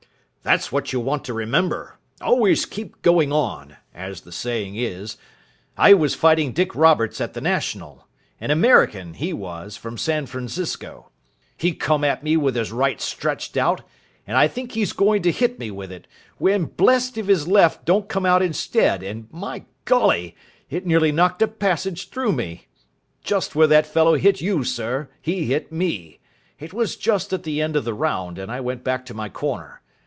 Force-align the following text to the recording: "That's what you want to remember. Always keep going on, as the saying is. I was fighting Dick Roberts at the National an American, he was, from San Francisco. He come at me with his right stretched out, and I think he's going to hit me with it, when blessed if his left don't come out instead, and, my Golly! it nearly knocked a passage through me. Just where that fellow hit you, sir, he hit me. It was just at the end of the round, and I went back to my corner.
"That's 0.43 0.71
what 0.71 0.91
you 0.91 0.99
want 0.99 1.23
to 1.25 1.35
remember. 1.35 1.99
Always 2.19 2.65
keep 2.65 3.03
going 3.03 3.31
on, 3.31 3.77
as 3.93 4.21
the 4.21 4.31
saying 4.31 4.75
is. 4.75 5.15
I 5.77 5.93
was 5.93 6.15
fighting 6.15 6.51
Dick 6.51 6.73
Roberts 6.73 7.21
at 7.21 7.35
the 7.35 7.41
National 7.41 8.07
an 8.39 8.49
American, 8.49 9.13
he 9.13 9.33
was, 9.33 9.77
from 9.77 9.99
San 9.99 10.25
Francisco. 10.25 11.11
He 11.55 11.73
come 11.73 12.03
at 12.03 12.23
me 12.23 12.37
with 12.37 12.55
his 12.55 12.71
right 12.71 12.99
stretched 12.99 13.55
out, 13.55 13.83
and 14.25 14.35
I 14.35 14.47
think 14.47 14.71
he's 14.71 14.93
going 14.93 15.21
to 15.21 15.31
hit 15.31 15.59
me 15.59 15.69
with 15.69 15.91
it, 15.91 16.07
when 16.39 16.65
blessed 16.65 17.19
if 17.19 17.27
his 17.27 17.47
left 17.47 17.85
don't 17.85 18.09
come 18.09 18.25
out 18.25 18.41
instead, 18.41 19.03
and, 19.03 19.31
my 19.31 19.65
Golly! 19.85 20.35
it 20.71 20.87
nearly 20.87 21.11
knocked 21.11 21.43
a 21.43 21.47
passage 21.47 22.09
through 22.09 22.31
me. 22.31 22.65
Just 23.23 23.53
where 23.55 23.67
that 23.67 23.85
fellow 23.85 24.15
hit 24.15 24.41
you, 24.41 24.63
sir, 24.63 25.07
he 25.21 25.45
hit 25.45 25.71
me. 25.71 26.17
It 26.59 26.73
was 26.73 26.95
just 26.95 27.31
at 27.31 27.43
the 27.43 27.61
end 27.61 27.75
of 27.75 27.85
the 27.85 27.93
round, 27.93 28.39
and 28.39 28.51
I 28.51 28.59
went 28.59 28.83
back 28.83 29.05
to 29.05 29.13
my 29.13 29.29
corner. 29.29 29.77